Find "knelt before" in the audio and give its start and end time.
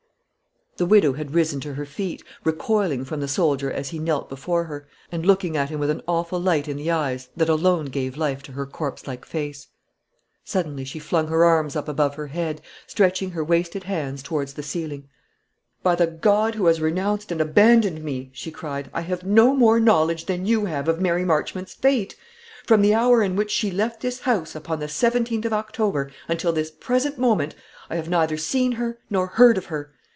3.99-4.63